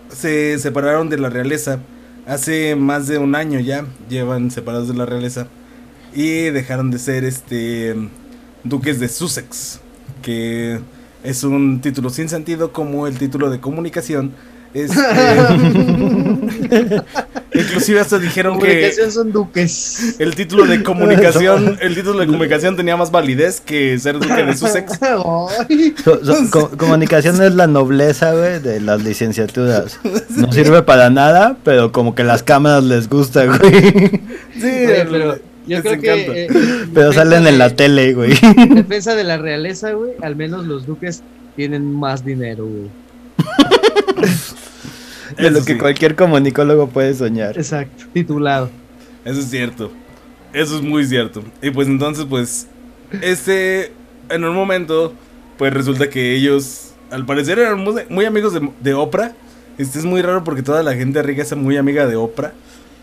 [0.07, 1.79] se separaron de la realeza
[2.25, 5.47] hace más de un año ya, llevan separados de la realeza
[6.13, 7.95] y dejaron de ser, este,
[8.63, 9.79] duques de Sussex,
[10.21, 10.79] que
[11.23, 14.31] es un título sin sentido como el título de comunicación.
[14.73, 14.99] Este,
[17.53, 20.15] inclusive hasta dijeron que Comunicación son duques.
[20.19, 24.55] el título de comunicación, el título de comunicación tenía más validez que ser duque de
[24.55, 24.99] Sussex.
[25.01, 25.95] Ay.
[26.03, 29.99] So- so- co- comunicación es la nobleza, güey, de las licenciaturas.
[30.35, 33.91] No sirve para nada, pero como que las cámaras les gusta, güey.
[34.53, 36.33] Sí, pero yo creo encanta.
[36.33, 36.45] que.
[36.45, 36.49] eh,
[36.93, 38.33] Pero salen en la tele, güey.
[38.41, 40.11] en defensa de la realeza, güey.
[40.21, 41.21] Al menos los duques
[41.55, 42.89] tienen más dinero, güey.
[45.37, 47.57] De lo que sí, cualquier comunicólogo puede soñar.
[47.57, 48.05] Exacto.
[48.13, 48.69] Titulado.
[49.25, 49.91] Eso es cierto.
[50.53, 51.43] Eso es muy cierto.
[51.61, 52.67] Y pues entonces, pues,
[53.21, 53.91] este,
[54.29, 55.13] en un momento,
[55.57, 59.33] pues resulta que ellos, al parecer, eran muy, muy amigos de, de Oprah.
[59.77, 62.53] Este es muy raro porque toda la gente rica es muy amiga de Oprah.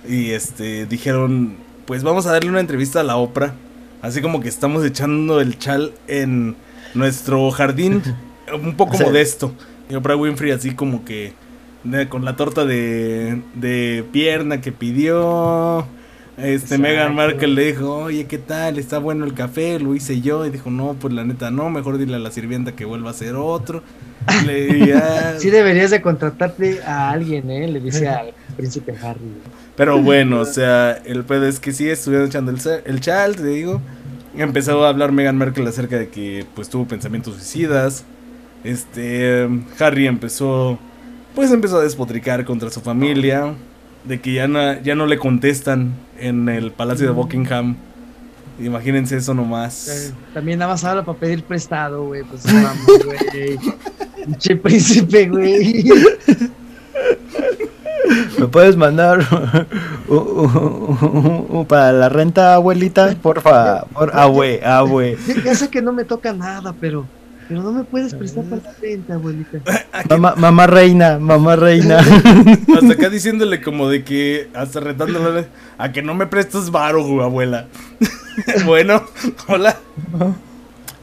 [0.08, 3.54] Y este, dijeron, pues vamos a darle una entrevista a la Oprah.
[4.02, 6.56] Así como que estamos echando el chal en
[6.94, 8.02] nuestro jardín,
[8.62, 9.02] un poco Sí.
[9.04, 9.52] modesto.
[9.88, 11.32] Y Oprah Winfrey así como que
[12.08, 15.86] con la torta de, de pierna que pidió.
[16.36, 16.82] Este Exacto.
[16.82, 18.78] Meghan Markle le dijo, oye, ¿qué tal?
[18.78, 19.78] ¿Está bueno el café?
[19.78, 20.44] Lo hice yo.
[20.46, 23.12] Y dijo, no, pues la neta no, mejor dile a la sirvienta que vuelva a
[23.12, 23.82] hacer otro.
[24.46, 27.68] Le ya- Sí deberías de contratarte a alguien, ¿eh?
[27.68, 29.20] Le dice al príncipe Harry.
[29.76, 33.44] Pero bueno, o sea, el pedo es que sí estuvieron echando el, el chal, te
[33.44, 33.80] digo.
[34.36, 38.04] Empezó a hablar Meghan Markle acerca de que pues tuvo pensamientos suicidas.
[38.62, 40.78] Este Harry empezó
[41.34, 43.54] pues empezó a despotricar contra su familia,
[44.04, 47.76] de que ya no, ya no le contestan en el Palacio de Buckingham.
[48.60, 50.12] Imagínense eso Eh, nomás.
[50.32, 52.22] También nada más habla para pedir prestado, güey.
[52.22, 53.58] Pues vamos, güey.
[54.26, 55.84] Pinche príncipe, güey.
[58.38, 59.26] ¿Me puedes mandar
[61.68, 63.14] para la renta, abuelita?
[63.20, 65.16] Porfa, por abue, abue.
[65.26, 67.06] Ya, ya sé que no me toca nada, pero.
[67.48, 69.58] Pero no me puedes prestar para la renta, abuelita.
[70.08, 71.98] Mamá, mamá reina, mamá reina.
[72.74, 75.46] Hasta acá diciéndole como de que hasta retándole
[75.76, 77.66] a que no me prestes varo, abuela.
[78.64, 79.04] bueno,
[79.46, 79.76] hola.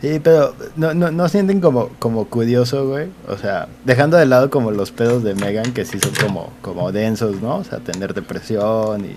[0.02, 3.08] Sí, pero no, no, no sienten como, como curioso, güey.
[3.28, 6.92] O sea, dejando de lado como los pedos de Megan, que sí son como, como
[6.92, 7.58] densos, ¿no?
[7.58, 9.16] O sea, tener depresión y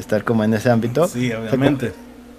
[0.00, 1.06] estar como en ese ámbito.
[1.08, 1.92] Sí, obviamente.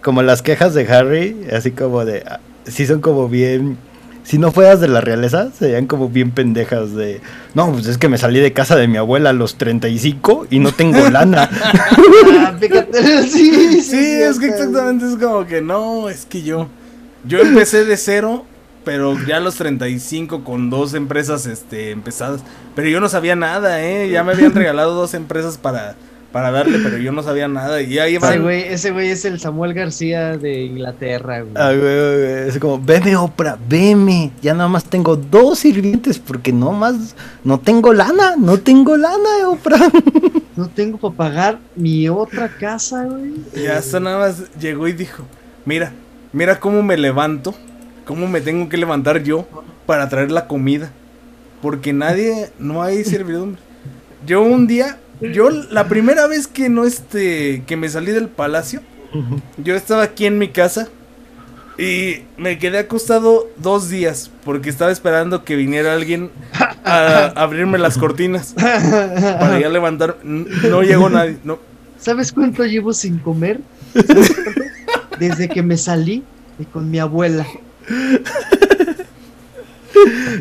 [0.04, 2.24] Como las quejas de Harry, así como de...
[2.28, 3.78] ah, Sí son como bien...
[4.24, 7.22] Si no fueras de la realeza, serían como bien pendejas de...
[7.54, 10.58] No, pues es que me salí de casa de mi abuela a los 35 y
[10.58, 11.48] no tengo lana.
[11.52, 13.82] Ah, fíjate, sí, sí.
[13.82, 16.68] Sí, es que exactamente es como que no, es que yo
[17.28, 18.46] yo empecé de cero,
[18.84, 22.42] pero ya a los 35 con dos empresas este empezadas,
[22.76, 25.96] pero yo no sabía nada, eh, ya me habían regalado dos empresas para
[26.36, 29.40] para darle, pero yo no sabía nada y ahí Ese güey, ese güey es el
[29.40, 31.54] Samuel García de Inglaterra, güey.
[31.56, 34.32] Ah, güey, güey, güey, Es como, veme Oprah, veme.
[34.42, 39.48] Ya nada más tengo dos sirvientes porque no más, no tengo lana, no tengo lana,
[39.48, 39.90] Oprah.
[40.58, 43.34] No tengo para pagar mi otra casa, güey.
[43.56, 45.24] y hasta nada más llegó y dijo,
[45.66, 45.92] "Mira,
[46.36, 47.56] mira cómo me levanto,
[48.06, 49.48] cómo me tengo que levantar yo
[49.88, 50.92] para traer la comida."
[51.66, 53.60] porque nadie, no hay servidumbre.
[54.24, 58.82] Yo un día, yo la primera vez que no este, que me salí del palacio,
[59.58, 60.90] yo estaba aquí en mi casa
[61.80, 66.30] y me quedé acostado dos días porque estaba esperando que viniera alguien
[66.84, 70.18] a abrirme las cortinas para ya levantar.
[70.24, 71.38] No llegó nadie.
[71.44, 71.58] No.
[71.98, 73.60] ¿Sabes cuánto llevo sin comer?
[75.20, 76.24] Desde que me salí
[76.60, 77.46] y con mi abuela.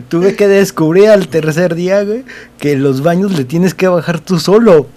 [0.08, 2.24] Tuve que descubrir al tercer día, güey,
[2.58, 4.88] que los baños le tienes que bajar tú solo.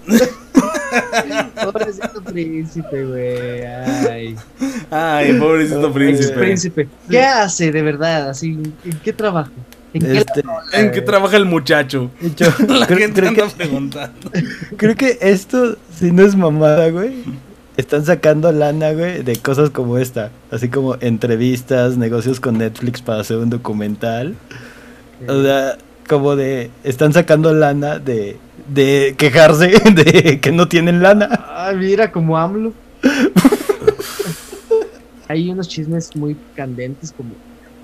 [1.62, 3.64] Pobrecito príncipe, güey.
[3.64, 4.36] Ay.
[4.90, 6.32] Ay, pobrecito príncipe.
[6.34, 6.88] príncipe.
[7.08, 8.30] ¿Qué hace de verdad?
[8.30, 9.50] Así, ¿En qué trabaja?
[9.94, 10.42] ¿En qué, este,
[10.74, 12.10] ¿En qué trabaja el muchacho?
[12.36, 14.30] Yo, La creo, gente creo anda que, preguntando.
[14.76, 17.24] Creo que esto, si no es mamada, güey,
[17.78, 20.32] están sacando lana, güey, de cosas como esta.
[20.50, 24.34] Así como entrevistas, negocios con Netflix para hacer un documental.
[25.28, 26.70] O sea, como de.
[26.82, 28.36] Están sacando lana de.
[28.66, 31.28] De quejarse de que no tienen lana.
[31.30, 32.72] Ah, mira, como AMLO.
[35.28, 37.30] Hay unos chismes muy candentes, como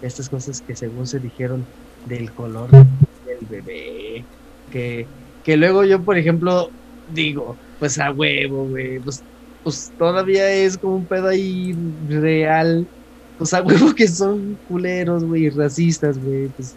[0.02, 1.64] estas cosas que según se dijeron
[2.06, 4.24] del color del bebé.
[4.72, 5.06] Que,
[5.44, 6.70] que luego yo, por ejemplo,
[7.14, 8.98] digo, pues a huevo, güey.
[8.98, 9.22] Pues
[9.64, 11.74] pues todavía es como un pedo ahí
[12.08, 12.86] real.
[13.38, 16.48] O sea, huevo que son culeros, güey, racistas, güey.
[16.48, 16.74] Pues,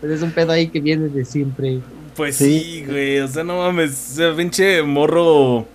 [0.00, 1.78] pues, es un pedo ahí que viene de siempre.
[2.16, 5.66] Pues sí, güey, o sea, no mames, ese pinche morro,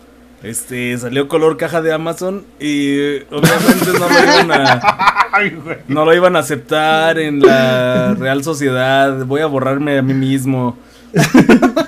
[0.43, 4.81] este, salió color caja de Amazon y obviamente no lo iban a,
[5.87, 10.77] no lo iban a aceptar en la Real Sociedad, voy a borrarme a mí mismo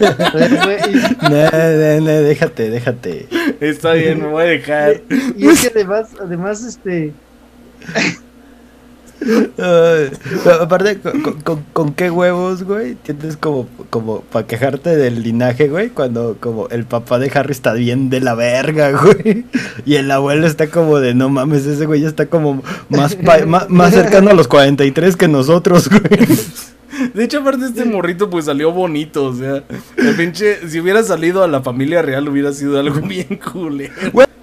[1.21, 3.27] no, no, déjate, déjate.
[3.59, 5.01] Está bien, me voy a dejar.
[5.37, 7.13] Y es que además, además, este.
[10.61, 10.99] aparte,
[11.73, 12.95] con, qué huevos, güey?
[12.95, 17.73] Tienes como, como para quejarte del linaje, güey, cuando como el papá de Harry está
[17.73, 19.45] bien de la verga, güey.
[19.85, 23.17] Y el abuelo está como de, no mames, ese güey está como más,
[23.47, 26.27] más, más cercano a los 43 que nosotros, güey.
[27.13, 29.63] De hecho, aparte este morrito pues salió bonito, o sea,
[29.97, 33.89] el pinche, si hubiera salido a la familia real hubiera sido algo bien cool.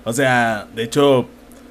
[0.04, 1.26] O sea, de hecho,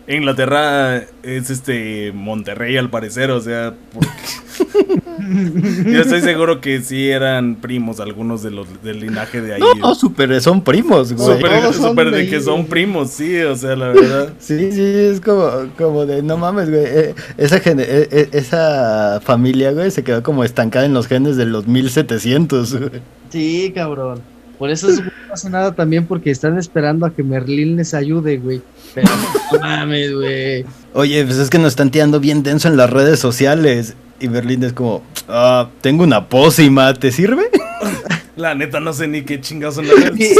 [0.08, 3.74] Inglaterra es este Monterrey al parecer, o sea,
[5.86, 9.62] yo estoy seguro que sí eran primos algunos de los del linaje de ahí.
[9.62, 11.40] No, no super, son primos, güey.
[11.74, 14.34] Super, de, que son primos, sí, o sea, la verdad.
[14.40, 19.72] Sí, sí, es como, como de, no mames, güey, eh, esa, eh, eh, esa familia,
[19.72, 23.02] güey, se quedó como estancada en los genes de los 1700, güey.
[23.30, 24.33] Sí, cabrón.
[24.64, 28.62] Por eso no pasa nada también porque están esperando a que Merlín les ayude, güey.
[28.94, 29.10] Pero
[29.52, 30.66] no mames, güey.
[30.94, 33.96] Oye, pues es que nos están tirando bien denso en las redes sociales.
[34.22, 37.44] Y Merlín es como, ah, tengo una pócima, ¿te sirve?
[38.38, 40.32] La neta no sé ni qué chingados son las redes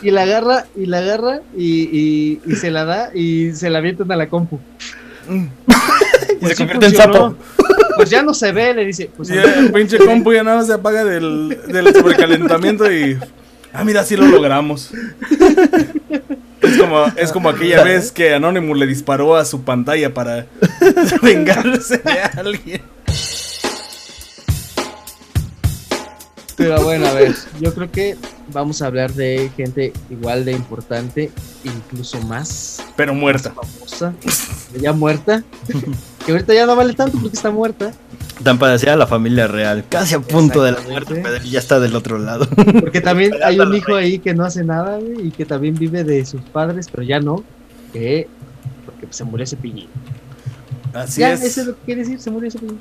[0.00, 3.78] y, y, la agarra, y la agarra, y, y, se la da, y se la
[3.78, 4.60] avientan a la compu.
[6.40, 7.34] y se convierte en sapo.
[7.96, 9.10] Pues ya no se ve, le dice.
[9.14, 13.18] Pues, el pinche compu ya nada se apaga del, del sobrecalentamiento y.
[13.72, 14.90] Ah, mira, sí lo logramos.
[16.60, 20.46] Es como, es como aquella vez que Anonymous le disparó a su pantalla para
[21.22, 22.82] vengarse de alguien.
[26.56, 28.16] Pero bueno, a ver, yo creo que
[28.52, 31.30] vamos a hablar de gente igual de importante,
[31.64, 32.84] incluso más.
[32.96, 33.54] Pero muerta.
[33.54, 34.12] famosa,
[34.78, 35.42] ya muerta.
[36.24, 37.92] Que ahorita ya no vale tanto porque está muerta.
[38.42, 41.78] Tan parecida a la familia real, casi a punto de la muerte, pero ya está
[41.78, 42.46] del otro lado.
[42.80, 46.24] Porque también hay un hijo ahí que no hace nada, y que también vive de
[46.24, 47.44] sus padres, pero ya no,
[47.92, 48.28] que
[48.86, 49.88] porque se murió ese piñín.
[50.94, 51.42] Así es.
[51.42, 52.78] Eso es lo que quiere decir, se murió ese piñín.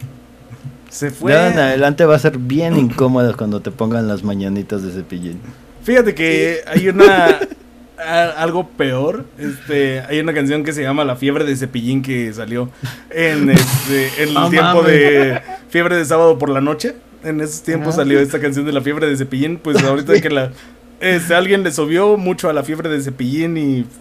[0.89, 1.33] Se fue.
[1.33, 5.39] en adelante va a ser bien incómodo cuando te pongan las mañanitas de cepillín.
[5.83, 7.39] Fíjate que hay una
[7.99, 9.25] algo peor.
[9.37, 12.69] Este, hay una canción que se llama La fiebre de cepillín que salió
[13.09, 16.95] en este en el tiempo de fiebre de sábado por la noche.
[17.23, 20.51] En esos tiempos salió esta canción de La fiebre de cepillín, pues ahorita que la
[20.99, 23.85] este, alguien le subió mucho a la fiebre de cepillín y.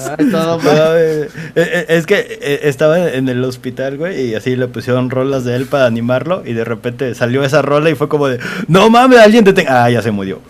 [0.00, 5.44] Eh, eh, es que eh, estaba en el hospital, güey, y así le pusieron rolas
[5.44, 6.42] de él para animarlo.
[6.46, 9.84] Y de repente salió esa rola y fue como de: No mames, alguien te tenga.
[9.84, 10.40] Ah, ya se murió.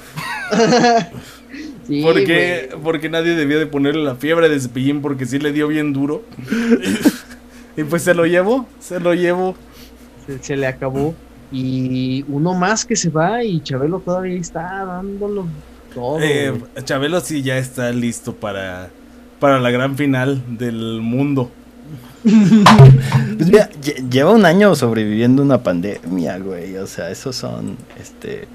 [2.03, 5.93] Porque, porque nadie debió de ponerle la fiebre de cepillín porque sí le dio bien
[5.93, 6.23] duro.
[7.77, 9.57] y pues se lo llevó, se lo llevó.
[10.41, 11.15] se le acabó.
[11.53, 15.47] Y uno más que se va y Chabelo todavía está dándolo
[16.21, 16.53] eh,
[16.85, 18.91] Chabelo sí ya está listo para,
[19.41, 21.51] para la gran final del mundo.
[22.23, 26.77] Pues mira, lle- lleva un año sobreviviendo una pandemia, güey.
[26.77, 28.47] O sea, esos son, este,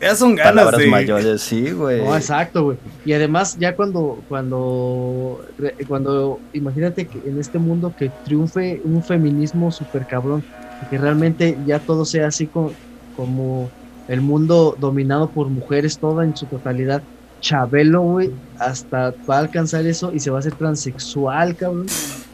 [0.00, 0.86] Ya son ganas palabras de.
[0.86, 2.02] mayores, sí, güey.
[2.02, 2.78] No, exacto, güey.
[3.04, 5.44] Y además, ya cuando, cuando,
[5.88, 10.42] cuando, imagínate que en este mundo que triunfe un feminismo súper cabrón,
[10.82, 12.72] y que realmente ya todo sea así co-
[13.16, 13.68] como
[14.08, 17.02] el mundo dominado por mujeres, toda en su totalidad.
[17.40, 21.86] Chabelo, güey, hasta va a alcanzar eso y se va a hacer transexual, cabrón.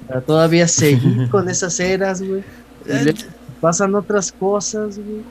[0.09, 2.43] Para todavía seguir con esas eras, güey.
[2.89, 3.15] Y le
[3.61, 5.23] pasan otras cosas, güey.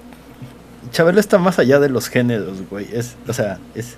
[0.92, 2.88] Chabelo está más allá de los géneros, güey.
[2.94, 3.96] Es, o sea, es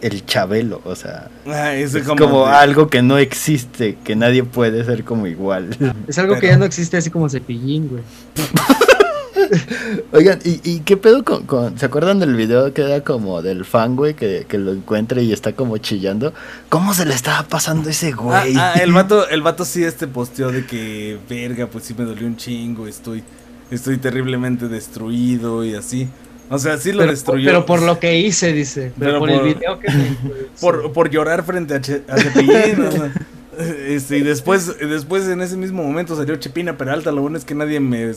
[0.00, 4.44] el Chabelo, o sea, Ah, es como, como de- algo que no existe, que nadie
[4.44, 5.76] puede ser como igual.
[6.08, 8.02] Es algo que ya no existe así como cepillín, güey.
[10.12, 13.64] Oigan, ¿y, y qué pedo con, con- ¿Se acuerdan del video que era como del
[13.64, 16.32] fan, güey, que, que lo encuentra y está como chillando?
[16.68, 18.54] ¿Cómo se le estaba pasando a ese Ah, güey?
[18.56, 22.26] ah, el vato, el vato sí este posteó de que verga, pues sí me dolió
[22.26, 23.22] un chingo, estoy,
[23.70, 26.08] estoy terriblemente destruido y así.
[26.50, 27.46] O sea, sí lo Pero, destruyó.
[27.48, 28.92] pero por lo que hice, dice.
[28.98, 30.16] Pero, Pero por, por- el video que me-
[30.60, 32.82] por, por llorar frente a, Che- a Cepillín.
[32.86, 33.12] o sea,
[33.86, 37.12] este, y después, después en ese mismo momento salió Chepina Peralta.
[37.12, 38.12] Lo bueno es que nadie me,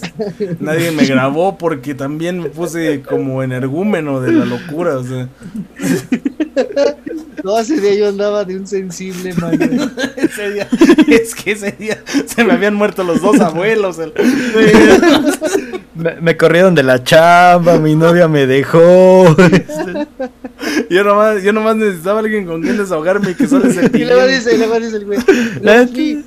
[0.59, 4.97] nadie me grabó porque también me puse como energúmeno de la locura.
[4.97, 5.27] O sea,
[7.43, 9.59] No, ese día yo andaba de un sensible, man.
[10.15, 10.67] ese día,
[11.09, 13.99] es que ese día se me habían muerto los dos abuelos.
[13.99, 14.13] el-
[15.95, 19.35] Me, me corrieron de la chamba, mi novia me dejó.
[20.89, 24.25] yo, nomás, yo nomás necesitaba alguien con quien desahogarme y que solo ese Y luego
[24.25, 25.19] dice, y luego dice el güey.
[25.61, 26.23] La- "No, Fui,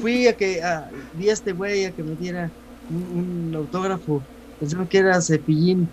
[0.00, 2.50] fui a que, a, vi a este güey a que me diera
[2.88, 4.22] un, un autógrafo.
[4.58, 5.88] Pensaba que era cepillín.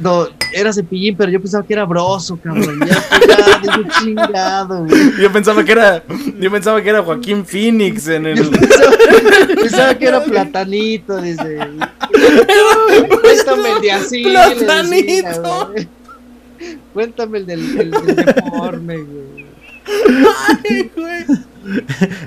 [0.00, 2.80] No, era cepillín, pero yo pensaba que era broso, cabrón.
[2.86, 5.20] Ya, ya, dije, chingado, güey.
[5.20, 6.02] Yo pensaba que era,
[6.38, 8.36] yo pensaba que era Joaquín Phoenix en el.
[8.36, 8.92] Yo pensaba,
[9.60, 11.58] pensaba que era platanito, dice.
[13.20, 14.24] Cuéntame el de así.
[14.24, 15.74] decía, Platanito.
[16.92, 19.46] Cuéntame el del, el del deforme, güey.
[19.86, 21.24] Ay, güey.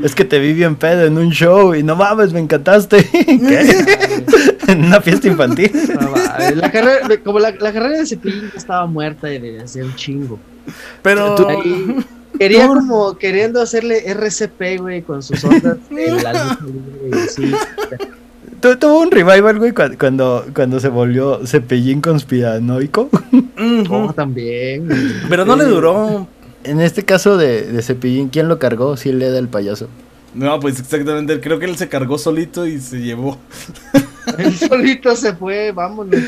[0.03, 3.03] es que te vi bien pedo en un show y no mames, me encantaste.
[3.11, 4.52] ¿Qué?
[4.67, 5.71] en una fiesta infantil.
[5.99, 6.13] No,
[6.55, 9.95] La carrera, como la, la carrera de Cepillín ya estaba muerta y de hacer un
[9.95, 10.39] chingo.
[11.01, 11.35] Pero.
[11.49, 11.97] Ahí
[12.39, 16.57] quería como queriendo hacerle RCP, güey, con sus ondas de la.
[18.61, 23.09] Tu- Tuvo un revival, güey, cua- cuando, cuando se volvió cepillín conspiranoico.
[23.11, 23.83] Ujú.
[23.93, 24.87] Oh, también.
[24.87, 24.99] güey.
[25.29, 26.27] Pero no le duró.
[26.63, 28.95] En este caso de, de cepillín, ¿quién lo cargó?
[28.95, 29.89] Sí, le da el payaso.
[30.33, 31.41] No, pues exactamente.
[31.41, 33.37] Creo que él se cargó solito y se llevó.
[34.37, 36.19] Él solito se fue, vámonos.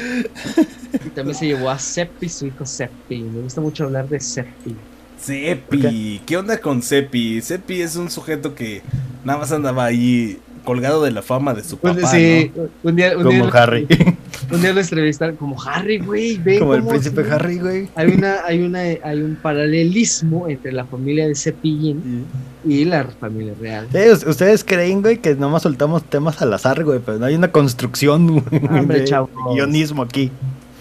[1.03, 3.23] Y también se llevó a Seppi, su hijo Seppi.
[3.23, 4.85] Me gusta mucho hablar de Seppi.
[5.25, 6.21] Sepi.
[6.25, 7.41] ¿Qué onda con Sepi?
[7.41, 8.81] Sepi es un sujeto que
[9.23, 12.07] nada más andaba ahí colgado de la fama de su Un- papá.
[12.11, 12.51] sí,
[12.83, 13.87] un día, un Como día, Harry.
[14.51, 16.39] Un día lo entrevistaron como Harry, güey.
[16.59, 17.29] Como el príncipe sí.
[17.31, 17.87] Harry, güey.
[17.95, 22.25] Hay una, hay una, hay un paralelismo entre la familia de Cepillín
[22.63, 23.87] y la familia real.
[23.91, 27.51] Sí, ustedes creen, güey, que nomás soltamos temas al azar, güey, pero no hay una
[27.51, 29.31] construcción güey, Hombre, de chavos.
[29.55, 30.29] guionismo aquí.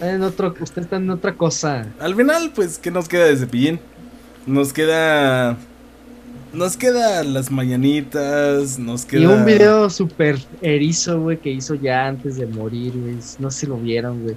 [0.03, 1.87] En otro, usted está en otra cosa.
[2.01, 3.81] Al final, pues, ¿qué nos queda de Cepillín?
[4.47, 5.57] Nos queda.
[6.53, 9.23] Nos queda las mañanitas, nos queda.
[9.23, 13.17] Y un video súper erizo, güey, que hizo ya antes de morir, güey.
[13.41, 14.37] No si lo vieron, güey.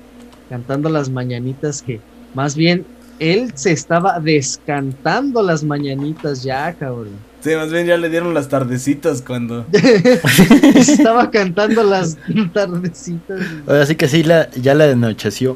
[0.49, 1.99] Cantando las mañanitas que,
[2.33, 2.85] más bien,
[3.19, 7.27] él se estaba descantando las mañanitas ya, cabrón.
[7.41, 9.67] Sí, más bien ya le dieron las tardecitas cuando.
[10.75, 12.17] estaba cantando las
[12.51, 13.41] tardecitas.
[13.67, 15.55] Ahora sí que sí, la, ya la anocheció.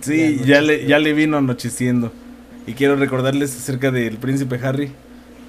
[0.00, 2.10] Sí, Ya le, ya le vino anocheciendo.
[2.66, 4.92] Y quiero recordarles acerca del príncipe Harry.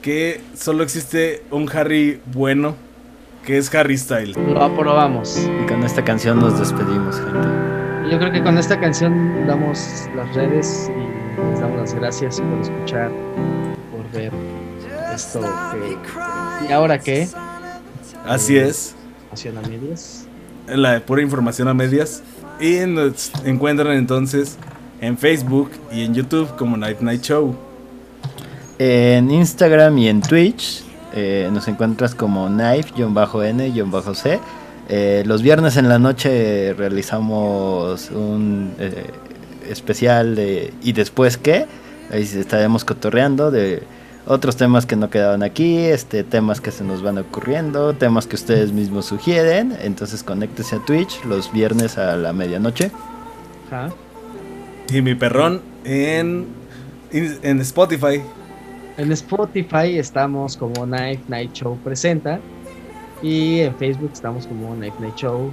[0.02, 2.76] Que solo existe un Harry bueno.
[3.46, 4.36] Que es Harry Styles.
[4.38, 5.38] Lo aprobamos.
[5.38, 7.76] Y con esta canción nos despedimos, gente.
[8.12, 12.60] Yo creo que con esta canción damos las redes y les damos las gracias por
[12.60, 13.12] escuchar,
[13.92, 14.32] por ver
[15.14, 16.68] esto que...
[16.68, 17.28] ¿Y ahora qué?
[18.26, 18.96] Así es.
[19.30, 20.28] Pasión a medias.
[20.68, 22.22] La pura información a medias.
[22.60, 24.58] Y nos encuentran entonces
[25.06, 27.56] en Facebook y en YouTube como Night Night Show.
[28.78, 30.84] En Instagram y en Twitch
[31.14, 34.40] eh, nos encuentras como knife-n-c.
[34.88, 39.12] Eh, los viernes en la noche realizamos un eh,
[39.70, 41.66] especial de ¿Y después qué?
[42.12, 43.82] Ahí estaremos cotorreando de
[44.28, 48.36] otros temas que no quedaban aquí, este, temas que se nos van ocurriendo, temas que
[48.36, 49.76] ustedes mismos sugieren.
[49.82, 52.92] Entonces conéctese a Twitch los viernes a la medianoche.
[53.68, 53.92] Ajá.
[54.92, 56.46] Mi perrón en,
[57.12, 58.22] en Spotify.
[58.98, 62.40] En Spotify estamos como Night Night Show presenta
[63.22, 65.52] Y en Facebook estamos como Night Night Show.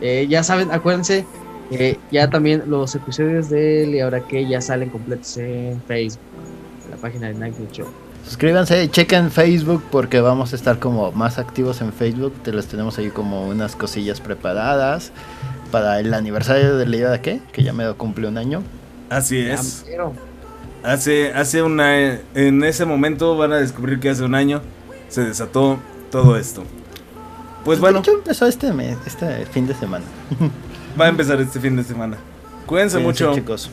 [0.00, 1.24] Eh, ya saben, acuérdense,
[1.70, 6.20] eh, ya también los episodios de él y ahora que ya salen completos en Facebook,
[6.84, 7.86] en la página de Night Night Show.
[8.24, 12.32] Suscríbanse, chequen Facebook porque vamos a estar como más activos en Facebook.
[12.44, 15.12] Te les tenemos ahí como unas cosillas preparadas
[15.72, 18.62] para el aniversario de Leida de qué, que ya me cumple un año.
[19.10, 19.84] Así es.
[20.84, 21.96] Hace, hace una.
[22.34, 24.62] En ese momento van a descubrir que hace un año
[25.08, 25.78] se desató
[26.12, 26.62] todo esto.
[27.64, 30.04] Pues De bueno, hecho, empezó este mes, este fin de semana.
[31.00, 32.16] va a empezar este fin de semana.
[32.66, 33.34] Cuídense Cuídense, mucho.
[33.34, 33.70] chicos.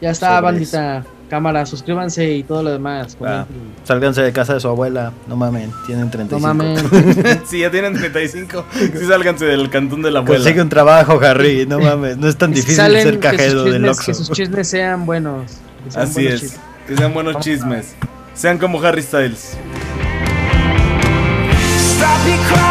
[0.00, 1.04] Ya está, bandita.
[1.30, 3.14] Cámara, suscríbanse y todo lo demás.
[3.16, 3.46] Comenten.
[3.84, 6.40] Sálganse de casa de su abuela, no mamen, tienen 35.
[6.40, 6.84] No mames.
[7.48, 10.38] si ya tienen 35, sí sálganse del cantón de la abuela.
[10.42, 14.04] Consigue un trabajo, Harry, no mames, no es tan difícil salen, ser cajero del chismes-
[14.04, 14.34] Que sus Oxxo.
[14.34, 15.52] chismes sean buenos.
[15.84, 16.40] que sean Así buenos es.
[16.40, 16.60] chismes.
[16.88, 17.94] Que sean buenos chismes.
[18.34, 19.56] Sean como Harry Styles.
[21.78, 22.69] Stop.